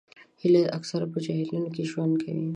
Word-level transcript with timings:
هیلۍ 0.41 0.63
اکثره 0.77 1.05
په 1.13 1.17
جهیلونو 1.25 1.67
کې 1.75 1.83
ژوند 1.91 2.13
کوي 2.23 2.47